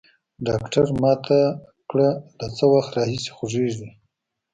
ډاکتر 0.47 0.85
ما 1.01 1.13
ته 1.25 1.39
کړه 1.89 2.09
له 2.39 2.47
څه 2.57 2.65
وخت 2.73 2.91
راهيسي 2.97 3.29
خوږېږي. 3.37 3.89